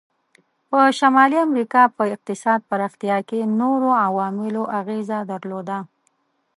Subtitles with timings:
[0.69, 5.77] په شمالي امریکا په اقتصاد پراختیا کې نورو عواملو اغیزه درلوده.